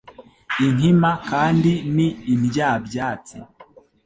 [0.65, 3.37] inkima kandi ni indyabyatsi.